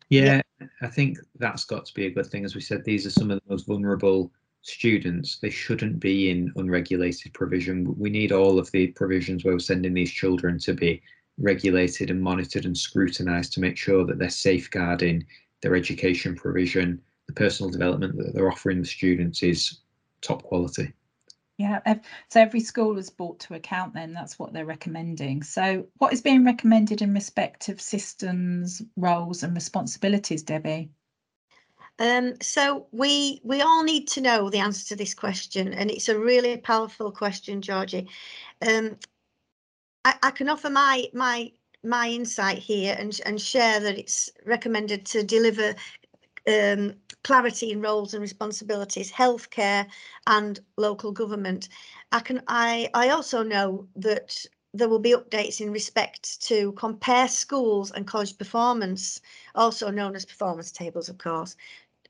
Yeah, 0.09 0.41
yeah, 0.59 0.67
I 0.81 0.87
think 0.87 1.17
that's 1.37 1.63
got 1.63 1.85
to 1.85 1.93
be 1.93 2.07
a 2.07 2.11
good 2.11 2.25
thing. 2.25 2.43
As 2.43 2.55
we 2.55 2.61
said, 2.61 2.83
these 2.83 3.05
are 3.05 3.11
some 3.11 3.31
of 3.31 3.39
the 3.39 3.49
most 3.49 3.67
vulnerable 3.67 4.31
students, 4.63 5.37
they 5.39 5.49
shouldn't 5.49 5.99
be 5.99 6.29
in 6.29 6.51
unregulated 6.55 7.33
provision. 7.33 7.95
We 7.97 8.09
need 8.09 8.31
all 8.31 8.57
of 8.57 8.71
the 8.71 8.87
provisions 8.87 9.43
where 9.43 9.53
we're 9.53 9.59
sending 9.59 9.93
these 9.93 10.11
children 10.11 10.57
to 10.59 10.73
be 10.73 11.01
regulated 11.37 12.09
and 12.09 12.21
monitored 12.21 12.65
and 12.65 12.77
scrutinised 12.77 13.53
to 13.53 13.59
make 13.59 13.77
sure 13.77 14.05
that 14.05 14.19
they're 14.19 14.29
safeguarding 14.29 15.25
their 15.61 15.75
education 15.75 16.35
provision, 16.35 17.01
the 17.27 17.33
personal 17.33 17.71
development 17.71 18.17
that 18.17 18.33
they're 18.33 18.51
offering 18.51 18.79
the 18.79 18.87
students 18.87 19.43
is 19.43 19.79
top 20.21 20.43
quality. 20.43 20.91
Yeah, 21.57 21.79
so 22.29 22.41
every 22.41 22.59
school 22.59 22.97
is 22.97 23.09
brought 23.09 23.39
to 23.41 23.53
account 23.53 23.93
then, 23.93 24.13
that's 24.13 24.39
what 24.39 24.53
they're 24.53 24.65
recommending. 24.65 25.43
So 25.43 25.85
what 25.97 26.11
is 26.11 26.21
being 26.21 26.43
recommended 26.43 27.01
in 27.01 27.13
respect 27.13 27.69
of 27.69 27.79
systems, 27.79 28.81
roles 28.97 29.43
and 29.43 29.53
responsibilities, 29.53 30.41
Debbie? 30.41 30.89
Um, 31.99 32.33
so 32.41 32.87
we 32.91 33.39
we 33.43 33.61
all 33.61 33.83
need 33.83 34.07
to 34.09 34.21
know 34.21 34.49
the 34.49 34.59
answer 34.59 34.85
to 34.89 34.95
this 34.95 35.13
question, 35.13 35.73
and 35.73 35.91
it's 35.91 36.09
a 36.09 36.19
really 36.19 36.57
powerful 36.57 37.11
question, 37.11 37.61
Georgie. 37.61 38.09
Um, 38.67 38.97
I, 40.05 40.15
I 40.23 40.31
can 40.31 40.49
offer 40.49 40.69
my 40.69 41.07
my 41.13 41.51
my 41.83 42.09
insight 42.09 42.57
here 42.59 42.95
and 42.97 43.19
and 43.25 43.39
share 43.39 43.79
that 43.79 43.97
it's 43.97 44.29
recommended 44.45 45.05
to 45.07 45.23
deliver 45.23 45.75
um, 46.47 46.95
clarity 47.23 47.71
in 47.71 47.81
roles 47.81 48.13
and 48.13 48.21
responsibilities, 48.21 49.11
healthcare 49.11 49.85
and 50.27 50.59
local 50.77 51.11
government. 51.11 51.69
I 52.11 52.19
can 52.19 52.41
I 52.47 52.89
I 52.93 53.09
also 53.09 53.43
know 53.43 53.87
that 53.95 54.45
there 54.73 54.89
will 54.89 54.99
be 54.99 55.13
updates 55.13 55.61
in 55.61 55.71
respect 55.71 56.41
to 56.41 56.71
compare 56.73 57.27
schools 57.27 57.91
and 57.91 58.07
college 58.07 58.37
performance, 58.37 59.21
also 59.55 59.91
known 59.91 60.15
as 60.15 60.25
performance 60.25 60.71
tables, 60.71 61.09
of 61.09 61.17
course, 61.17 61.55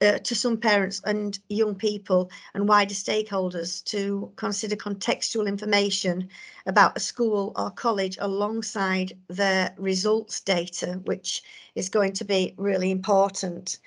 uh, 0.02 0.20
to 0.20 0.36
some 0.36 0.58
parents 0.58 1.02
and 1.06 1.40
young 1.50 1.76
people 1.76 2.30
and 2.54 2.68
wider 2.68 2.94
stakeholders 2.94 3.84
to 3.84 4.32
consider 4.36 4.76
contextual 4.76 5.48
information 5.48 6.30
about 6.66 6.98
a 6.98 7.00
school 7.00 7.52
or 7.56 7.70
college 7.72 8.18
alongside 8.20 9.18
their 9.28 9.74
results 9.78 10.40
data, 10.42 11.02
which 11.06 11.44
is 11.76 11.90
going 11.90 12.14
to 12.14 12.26
be 12.26 12.54
really 12.58 12.92
important. 12.92 13.80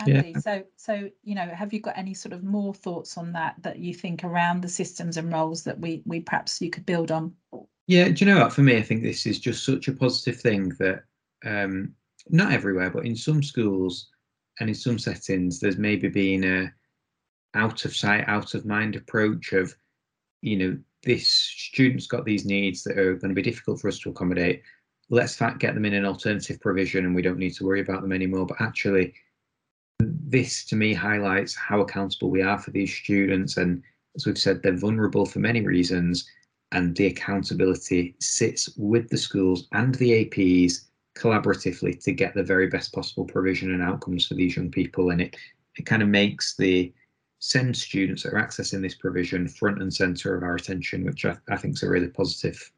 Andy, 0.00 0.30
yeah. 0.30 0.40
so 0.40 0.62
so 0.76 1.10
you 1.22 1.34
know, 1.34 1.46
have 1.46 1.72
you 1.72 1.80
got 1.80 1.98
any 1.98 2.14
sort 2.14 2.32
of 2.32 2.44
more 2.44 2.72
thoughts 2.72 3.18
on 3.18 3.32
that 3.32 3.56
that 3.62 3.78
you 3.78 3.92
think 3.92 4.24
around 4.24 4.62
the 4.62 4.68
systems 4.68 5.16
and 5.16 5.32
roles 5.32 5.64
that 5.64 5.78
we 5.78 6.02
we 6.06 6.20
perhaps 6.20 6.60
you 6.60 6.70
could 6.70 6.86
build 6.86 7.10
on? 7.10 7.34
Yeah, 7.86 8.08
do 8.10 8.24
you 8.24 8.30
know 8.30 8.40
what? 8.40 8.52
For 8.52 8.62
me, 8.62 8.76
I 8.76 8.82
think 8.82 9.02
this 9.02 9.26
is 9.26 9.38
just 9.38 9.64
such 9.64 9.88
a 9.88 9.92
positive 9.92 10.40
thing 10.40 10.70
that 10.78 11.04
um, 11.44 11.94
not 12.28 12.52
everywhere, 12.52 12.90
but 12.90 13.06
in 13.06 13.16
some 13.16 13.42
schools 13.42 14.08
and 14.60 14.68
in 14.68 14.74
some 14.74 14.98
settings, 14.98 15.58
there's 15.58 15.78
maybe 15.78 16.08
been 16.08 16.44
a 16.44 16.72
out 17.54 17.84
of 17.84 17.96
sight, 17.96 18.24
out 18.28 18.54
of 18.54 18.66
mind 18.66 18.94
approach 18.94 19.52
of, 19.52 19.74
you 20.42 20.56
know, 20.56 20.78
this 21.02 21.28
student's 21.28 22.06
got 22.06 22.24
these 22.24 22.44
needs 22.44 22.82
that 22.84 22.98
are 22.98 23.14
going 23.14 23.30
to 23.30 23.34
be 23.34 23.42
difficult 23.42 23.80
for 23.80 23.88
us 23.88 23.98
to 24.00 24.10
accommodate. 24.10 24.62
Let's 25.10 25.40
get 25.58 25.74
them 25.74 25.84
in 25.84 25.94
an 25.94 26.04
alternative 26.04 26.60
provision 26.60 27.06
and 27.06 27.14
we 27.14 27.22
don't 27.22 27.38
need 27.38 27.54
to 27.54 27.64
worry 27.64 27.80
about 27.80 28.02
them 28.02 28.12
anymore. 28.12 28.46
But 28.46 28.60
actually, 28.60 29.14
this 29.98 30.64
to 30.66 30.76
me 30.76 30.94
highlights 30.94 31.54
how 31.54 31.80
accountable 31.80 32.30
we 32.30 32.42
are 32.42 32.58
for 32.58 32.70
these 32.70 32.94
students. 32.94 33.56
And 33.56 33.82
as 34.16 34.26
we've 34.26 34.38
said, 34.38 34.62
they're 34.62 34.76
vulnerable 34.76 35.26
for 35.26 35.38
many 35.38 35.62
reasons. 35.62 36.28
And 36.72 36.94
the 36.96 37.06
accountability 37.06 38.14
sits 38.20 38.68
with 38.76 39.08
the 39.08 39.16
schools 39.16 39.68
and 39.72 39.94
the 39.94 40.24
APs 40.24 40.84
collaboratively 41.16 42.02
to 42.04 42.12
get 42.12 42.34
the 42.34 42.42
very 42.42 42.68
best 42.68 42.92
possible 42.92 43.24
provision 43.24 43.72
and 43.72 43.82
outcomes 43.82 44.26
for 44.26 44.34
these 44.34 44.56
young 44.56 44.70
people. 44.70 45.10
And 45.10 45.20
it, 45.22 45.36
it 45.76 45.86
kind 45.86 46.02
of 46.02 46.08
makes 46.08 46.56
the 46.56 46.92
SEND 47.40 47.76
students 47.76 48.22
that 48.22 48.34
are 48.34 48.42
accessing 48.42 48.82
this 48.82 48.94
provision 48.94 49.48
front 49.48 49.80
and 49.80 49.92
center 49.92 50.36
of 50.36 50.42
our 50.42 50.56
attention, 50.56 51.04
which 51.04 51.24
I, 51.24 51.36
I 51.48 51.56
think 51.56 51.74
is 51.74 51.82
a 51.82 51.88
really 51.88 52.08
positive, 52.08 52.70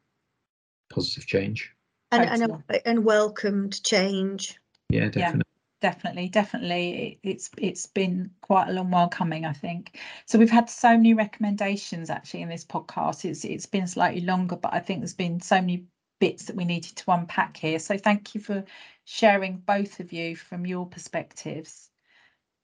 positive 0.89 1.27
change. 1.27 1.71
And, 2.11 2.43
and, 2.43 2.81
and 2.85 3.05
welcomed 3.05 3.83
change. 3.83 4.57
Yeah, 4.89 5.09
definitely. 5.09 5.50
Definitely 5.81 6.29
definitely 6.29 7.19
it's 7.23 7.49
it's 7.57 7.87
been 7.87 8.29
quite 8.41 8.69
a 8.69 8.71
long 8.71 8.91
while 8.91 9.09
coming 9.09 9.45
i 9.45 9.51
think 9.53 9.99
so 10.27 10.37
we've 10.37 10.51
had 10.51 10.69
so 10.69 10.89
many 10.89 11.15
recommendations 11.15 12.11
actually 12.11 12.43
in 12.43 12.49
this 12.49 12.63
podcast 12.63 13.25
it's 13.25 13.43
it's 13.43 13.65
been 13.65 13.87
slightly 13.87 14.21
longer 14.21 14.55
but 14.55 14.71
i 14.75 14.79
think 14.79 14.99
there's 14.99 15.15
been 15.15 15.41
so 15.41 15.55
many 15.55 15.87
bits 16.21 16.45
that 16.45 16.55
we 16.55 16.63
needed 16.63 16.95
to 16.95 17.11
unpack 17.11 17.57
here. 17.57 17.79
So 17.79 17.97
thank 17.97 18.33
you 18.33 18.39
for 18.39 18.63
sharing 19.03 19.57
both 19.57 19.99
of 19.99 20.13
you 20.13 20.37
from 20.37 20.65
your 20.65 20.85
perspectives. 20.85 21.89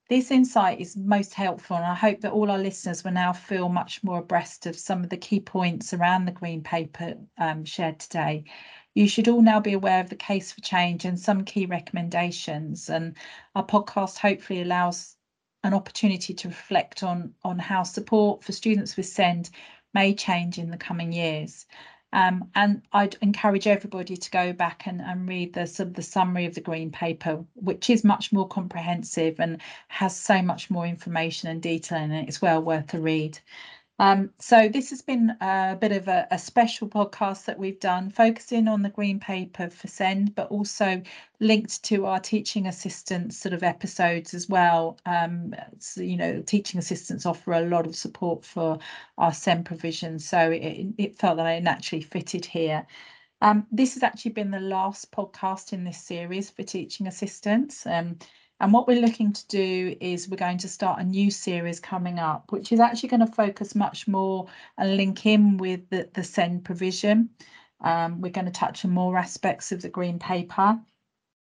This 0.08 0.30
insight 0.30 0.80
is 0.80 0.96
most 0.96 1.34
helpful 1.34 1.76
and 1.76 1.84
I 1.84 1.94
hope 1.94 2.22
that 2.22 2.32
all 2.32 2.50
our 2.50 2.56
listeners 2.56 3.04
will 3.04 3.10
now 3.12 3.34
feel 3.34 3.68
much 3.68 4.02
more 4.02 4.20
abreast 4.20 4.64
of 4.64 4.78
some 4.78 5.04
of 5.04 5.10
the 5.10 5.18
key 5.18 5.40
points 5.40 5.92
around 5.92 6.24
the 6.24 6.32
Green 6.32 6.62
Paper 6.62 7.14
um, 7.36 7.66
shared 7.66 7.98
today. 7.98 8.44
You 8.94 9.08
should 9.08 9.28
all 9.28 9.42
now 9.42 9.60
be 9.60 9.72
aware 9.72 10.00
of 10.00 10.10
the 10.10 10.16
case 10.16 10.52
for 10.52 10.60
change 10.60 11.04
and 11.04 11.18
some 11.18 11.44
key 11.44 11.66
recommendations. 11.66 12.88
And 12.88 13.16
our 13.54 13.64
podcast 13.64 14.18
hopefully 14.18 14.62
allows 14.62 15.16
an 15.64 15.74
opportunity 15.74 16.34
to 16.34 16.48
reflect 16.48 17.02
on, 17.02 17.34
on 17.44 17.58
how 17.58 17.82
support 17.82 18.42
for 18.44 18.52
students 18.52 18.96
with 18.96 19.06
SEND 19.06 19.50
may 19.94 20.14
change 20.14 20.58
in 20.58 20.70
the 20.70 20.76
coming 20.76 21.12
years. 21.12 21.66
Um, 22.12 22.50
and 22.54 22.82
I'd 22.92 23.16
encourage 23.20 23.66
everybody 23.66 24.16
to 24.16 24.30
go 24.30 24.52
back 24.54 24.86
and, 24.86 25.00
and 25.02 25.28
read 25.28 25.52
the 25.52 25.62
of 25.78 25.92
the 25.92 26.02
summary 26.02 26.46
of 26.46 26.54
the 26.54 26.60
green 26.62 26.90
paper, 26.90 27.44
which 27.54 27.90
is 27.90 28.02
much 28.02 28.32
more 28.32 28.48
comprehensive 28.48 29.38
and 29.38 29.60
has 29.88 30.16
so 30.18 30.40
much 30.40 30.70
more 30.70 30.86
information 30.86 31.50
and 31.50 31.60
detail 31.60 32.02
in 32.02 32.12
it. 32.12 32.28
It's 32.28 32.40
well 32.40 32.62
worth 32.62 32.94
a 32.94 33.00
read. 33.00 33.38
Um, 34.00 34.30
so 34.38 34.68
this 34.68 34.90
has 34.90 35.02
been 35.02 35.30
a 35.40 35.76
bit 35.80 35.90
of 35.90 36.06
a, 36.06 36.28
a, 36.30 36.38
special 36.38 36.88
podcast 36.88 37.46
that 37.46 37.58
we've 37.58 37.80
done, 37.80 38.10
focusing 38.10 38.68
on 38.68 38.82
the 38.82 38.90
green 38.90 39.18
paper 39.18 39.68
for 39.70 39.88
SEND, 39.88 40.36
but 40.36 40.48
also 40.52 41.02
linked 41.40 41.82
to 41.84 42.06
our 42.06 42.20
teaching 42.20 42.68
assistants 42.68 43.36
sort 43.36 43.54
of 43.54 43.64
episodes 43.64 44.34
as 44.34 44.48
well. 44.48 44.98
Um, 45.04 45.52
so, 45.80 46.00
you 46.02 46.16
know, 46.16 46.40
teaching 46.42 46.78
assistants 46.78 47.26
offer 47.26 47.54
a 47.54 47.62
lot 47.62 47.86
of 47.88 47.96
support 47.96 48.44
for 48.44 48.78
our 49.18 49.32
SEND 49.32 49.66
provision, 49.66 50.20
so 50.20 50.52
it, 50.52 50.86
it 50.96 51.18
felt 51.18 51.38
that 51.38 51.46
I 51.46 51.58
naturally 51.58 52.02
fitted 52.02 52.44
here. 52.44 52.86
Um, 53.40 53.66
this 53.72 53.94
has 53.94 54.04
actually 54.04 54.32
been 54.32 54.52
the 54.52 54.60
last 54.60 55.10
podcast 55.10 55.72
in 55.72 55.82
this 55.82 55.98
series 55.98 56.50
for 56.50 56.62
teaching 56.62 57.08
assistants. 57.08 57.84
Um, 57.84 58.18
and 58.60 58.72
what 58.72 58.88
we're 58.88 59.00
looking 59.00 59.32
to 59.32 59.46
do 59.46 59.96
is 60.00 60.28
we're 60.28 60.36
going 60.36 60.58
to 60.58 60.68
start 60.68 61.00
a 61.00 61.04
new 61.04 61.30
series 61.30 61.78
coming 61.78 62.18
up, 62.18 62.50
which 62.50 62.72
is 62.72 62.80
actually 62.80 63.10
going 63.10 63.24
to 63.24 63.32
focus 63.32 63.74
much 63.74 64.08
more 64.08 64.46
and 64.76 64.96
link 64.96 65.26
in 65.26 65.58
with 65.58 65.88
the, 65.90 66.08
the 66.14 66.24
SEND 66.24 66.64
provision. 66.64 67.30
Um, 67.80 68.20
we're 68.20 68.32
going 68.32 68.46
to 68.46 68.52
touch 68.52 68.84
on 68.84 68.90
more 68.90 69.16
aspects 69.16 69.70
of 69.70 69.80
the 69.80 69.88
green 69.88 70.18
paper. 70.18 70.80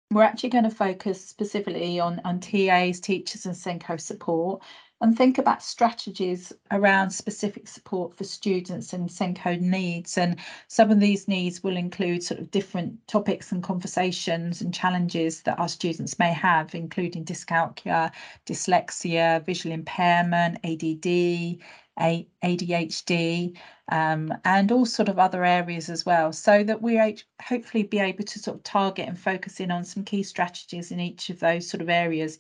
We're 0.10 0.24
actually 0.24 0.50
going 0.50 0.64
to 0.64 0.70
focus 0.70 1.26
specifically 1.26 2.00
on, 2.00 2.22
on 2.24 2.40
TAs, 2.40 3.02
teachers 3.02 3.46
and 3.46 3.56
SENCO 3.56 4.00
support 4.00 4.64
and 5.02 5.18
think 5.18 5.38
about 5.40 5.64
strategies 5.64 6.54
around 6.70 7.10
specific 7.10 7.68
support 7.68 8.16
for 8.16 8.24
students 8.24 8.94
and 8.94 9.10
SENCO 9.10 9.60
needs. 9.60 10.18
And 10.18 10.38
some 10.68 10.92
of 10.92 11.00
these 11.00 11.28
needs 11.28 11.64
will 11.64 11.76
include 11.76 12.24
sort 12.24 12.40
of 12.40 12.52
different 12.52 13.08
topics 13.08 13.52
and 13.52 13.64
conversations 13.64 14.62
and 14.62 14.74
challenges 14.74 15.42
that 15.42 15.60
our 15.60 15.68
students 15.68 16.20
may 16.20 16.32
have, 16.32 16.76
including 16.76 17.26
dyscalculia, 17.26 18.12
dyslexia, 18.46 19.44
visual 19.44 19.74
impairment, 19.74 20.60
ADD, 20.64 21.58
ADHD, 22.00 23.58
um, 23.92 24.34
and 24.46 24.72
all 24.72 24.86
sort 24.86 25.10
of 25.10 25.20
other 25.20 25.44
areas 25.44 25.90
as 25.90 26.06
well, 26.06 26.32
so 26.32 26.64
that 26.64 26.82
we 26.82 26.98
hopefully 27.42 27.84
be 27.84 28.00
able 28.00 28.24
to 28.24 28.40
sort 28.40 28.58
of 28.58 28.64
target 28.64 29.08
and 29.08 29.20
focus 29.20 29.60
in 29.60 29.72
on 29.72 29.84
some 29.84 30.04
key 30.04 30.24
strategies 30.24 30.92
in 30.92 31.00
each 31.00 31.30
of 31.30 31.40
those 31.40 31.68
sort 31.70 31.82
of 31.82 31.90
areas 31.90 32.40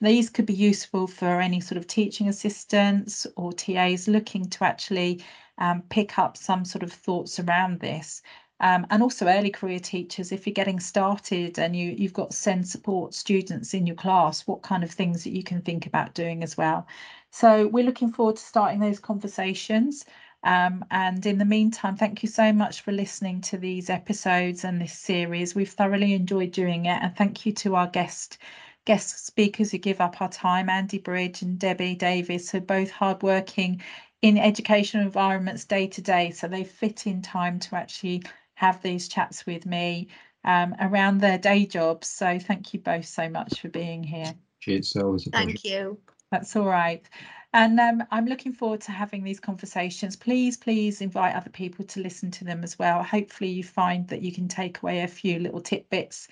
these 0.00 0.30
could 0.30 0.46
be 0.46 0.54
useful 0.54 1.06
for 1.06 1.40
any 1.40 1.60
sort 1.60 1.76
of 1.76 1.86
teaching 1.86 2.28
assistants 2.28 3.26
or 3.36 3.52
TAs 3.52 4.08
looking 4.08 4.48
to 4.50 4.64
actually 4.64 5.24
um, 5.58 5.82
pick 5.90 6.18
up 6.18 6.36
some 6.36 6.64
sort 6.64 6.82
of 6.82 6.92
thoughts 6.92 7.40
around 7.40 7.80
this. 7.80 8.22
Um, 8.60 8.86
and 8.90 9.02
also 9.02 9.26
early 9.26 9.50
career 9.50 9.78
teachers, 9.78 10.32
if 10.32 10.46
you're 10.46 10.54
getting 10.54 10.80
started 10.80 11.58
and 11.58 11.76
you, 11.76 11.94
you've 11.96 12.12
got 12.12 12.34
SEND 12.34 12.66
support 12.66 13.14
students 13.14 13.72
in 13.72 13.86
your 13.86 13.96
class, 13.96 14.46
what 14.46 14.62
kind 14.62 14.82
of 14.82 14.90
things 14.90 15.22
that 15.24 15.30
you 15.30 15.44
can 15.44 15.62
think 15.62 15.86
about 15.86 16.14
doing 16.14 16.42
as 16.42 16.56
well. 16.56 16.86
So 17.30 17.68
we're 17.68 17.84
looking 17.84 18.12
forward 18.12 18.36
to 18.36 18.42
starting 18.42 18.80
those 18.80 18.98
conversations. 18.98 20.04
Um, 20.42 20.84
and 20.90 21.24
in 21.24 21.38
the 21.38 21.44
meantime, 21.44 21.96
thank 21.96 22.22
you 22.22 22.28
so 22.28 22.52
much 22.52 22.80
for 22.80 22.92
listening 22.92 23.40
to 23.42 23.58
these 23.58 23.90
episodes 23.90 24.64
and 24.64 24.80
this 24.80 24.92
series. 24.92 25.54
We've 25.54 25.70
thoroughly 25.70 26.14
enjoyed 26.14 26.52
doing 26.52 26.86
it. 26.86 27.00
And 27.02 27.16
thank 27.16 27.46
you 27.46 27.52
to 27.52 27.76
our 27.76 27.88
guest 27.88 28.38
guest 28.88 29.26
speakers 29.26 29.70
who 29.70 29.76
give 29.76 30.00
up 30.00 30.22
our 30.22 30.30
time, 30.30 30.70
Andy 30.70 30.96
Bridge 30.96 31.42
and 31.42 31.58
Debbie 31.58 31.94
Davis, 31.94 32.50
who 32.50 32.56
are 32.56 32.62
both 32.62 32.90
hardworking 32.90 33.82
in 34.22 34.38
educational 34.38 35.04
environments 35.04 35.66
day 35.66 35.86
to 35.88 36.00
day. 36.00 36.30
So 36.30 36.48
they 36.48 36.64
fit 36.64 37.06
in 37.06 37.20
time 37.20 37.58
to 37.60 37.76
actually 37.76 38.22
have 38.54 38.80
these 38.80 39.06
chats 39.06 39.44
with 39.44 39.66
me 39.66 40.08
um, 40.44 40.74
around 40.80 41.18
their 41.18 41.36
day 41.36 41.66
jobs. 41.66 42.08
So 42.08 42.38
thank 42.38 42.72
you 42.72 42.80
both 42.80 43.04
so 43.04 43.28
much 43.28 43.60
for 43.60 43.68
being 43.68 44.02
here. 44.02 44.32
It's 44.66 44.96
always 44.96 45.26
a 45.26 45.30
Thank 45.32 45.64
you. 45.66 45.98
That's 46.32 46.56
all 46.56 46.64
right. 46.64 47.06
And 47.52 47.78
um, 47.80 48.02
I'm 48.10 48.26
looking 48.26 48.54
forward 48.54 48.80
to 48.82 48.92
having 48.92 49.22
these 49.22 49.40
conversations. 49.40 50.16
Please, 50.16 50.56
please 50.56 51.02
invite 51.02 51.34
other 51.34 51.50
people 51.50 51.84
to 51.86 52.00
listen 52.00 52.30
to 52.30 52.44
them 52.44 52.62
as 52.62 52.78
well. 52.78 53.02
Hopefully, 53.02 53.50
you 53.50 53.64
find 53.64 54.08
that 54.08 54.22
you 54.22 54.32
can 54.32 54.48
take 54.48 54.82
away 54.82 55.02
a 55.02 55.08
few 55.08 55.38
little 55.38 55.60
tidbits. 55.60 56.28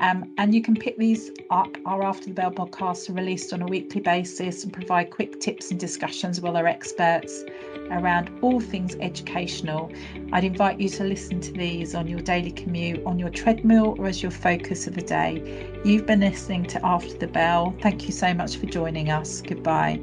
Um, 0.00 0.32
and 0.38 0.54
you 0.54 0.62
can 0.62 0.74
pick 0.74 0.96
these 0.96 1.30
up. 1.50 1.76
Our 1.84 2.02
After 2.02 2.26
the 2.26 2.34
Bell 2.34 2.50
podcasts 2.50 3.10
are 3.10 3.12
released 3.12 3.52
on 3.52 3.62
a 3.62 3.66
weekly 3.66 4.00
basis 4.00 4.64
and 4.64 4.72
provide 4.72 5.10
quick 5.10 5.40
tips 5.40 5.70
and 5.70 5.78
discussions 5.78 6.40
with 6.40 6.56
our 6.56 6.66
experts 6.66 7.44
around 7.90 8.30
all 8.40 8.60
things 8.60 8.96
educational. 9.00 9.92
I'd 10.32 10.44
invite 10.44 10.80
you 10.80 10.88
to 10.90 11.04
listen 11.04 11.40
to 11.40 11.52
these 11.52 11.94
on 11.94 12.06
your 12.06 12.20
daily 12.20 12.52
commute, 12.52 13.04
on 13.04 13.18
your 13.18 13.30
treadmill, 13.30 13.94
or 13.98 14.06
as 14.06 14.22
your 14.22 14.32
focus 14.32 14.86
of 14.86 14.94
the 14.94 15.02
day. 15.02 15.70
You've 15.84 16.06
been 16.06 16.20
listening 16.20 16.64
to 16.66 16.84
After 16.84 17.16
the 17.18 17.26
Bell. 17.26 17.74
Thank 17.82 18.06
you 18.06 18.12
so 18.12 18.32
much 18.32 18.56
for 18.56 18.66
joining 18.66 19.10
us. 19.10 19.42
Goodbye. 19.42 20.00